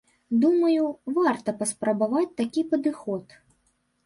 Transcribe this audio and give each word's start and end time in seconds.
Думаю, 0.43 0.85
варта 1.17 1.55
паспрабаваць 1.59 2.25
такі 2.41 2.65
падыход. 2.73 3.39